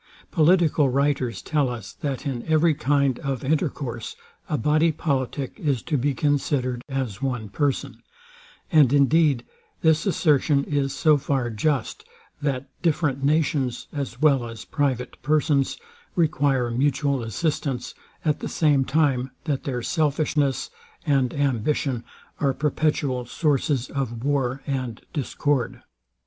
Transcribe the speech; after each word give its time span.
Political 0.31 0.89
writers 0.89 1.43
tell 1.43 1.69
us, 1.69 1.93
that 1.93 2.25
in 2.25 2.41
every 2.47 2.73
kind 2.73 3.19
of 3.19 3.43
intercourse, 3.43 4.15
a 4.49 4.57
body 4.57 4.91
politic 4.91 5.59
is 5.59 5.83
to 5.83 5.95
be 5.95 6.15
considered 6.15 6.81
as 6.89 7.21
one 7.21 7.49
person; 7.49 8.01
and 8.71 8.93
indeed 8.93 9.45
this 9.81 10.07
assertion 10.07 10.63
is 10.63 10.91
so 10.95 11.17
far 11.19 11.51
just, 11.51 12.03
that 12.41 12.67
different 12.81 13.23
nations, 13.23 13.85
as 13.93 14.19
well 14.19 14.47
as 14.47 14.65
private 14.65 15.21
persons, 15.21 15.77
require 16.15 16.71
mutual 16.71 17.21
assistance; 17.21 17.93
at 18.25 18.39
the 18.39 18.49
same 18.49 18.83
time 18.83 19.29
that 19.43 19.65
their 19.65 19.83
selfishness 19.83 20.71
and 21.05 21.31
ambition 21.31 22.03
are 22.39 22.55
perpetual 22.55 23.27
sources 23.27 23.87
of 23.91 24.23
war 24.25 24.63
and 24.65 25.01
discord. 25.13 25.83